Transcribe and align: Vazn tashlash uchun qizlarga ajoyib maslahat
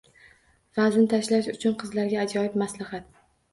Vazn 0.77 1.05
tashlash 1.11 1.51
uchun 1.53 1.77
qizlarga 1.85 2.19
ajoyib 2.25 2.59
maslahat 2.65 3.09